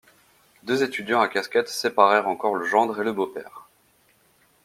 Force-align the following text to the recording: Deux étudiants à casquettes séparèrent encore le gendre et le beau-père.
Deux 0.63 0.81
étudiants 0.81 1.21
à 1.21 1.27
casquettes 1.27 1.69
séparèrent 1.69 2.27
encore 2.27 2.55
le 2.55 2.65
gendre 2.65 2.99
et 2.99 3.03
le 3.03 3.13
beau-père. 3.13 3.69